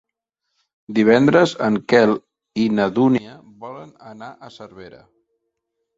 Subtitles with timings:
[0.99, 2.15] Divendres en Quel
[2.63, 3.35] i na Dúnia
[3.67, 5.03] volen anar a Cervera.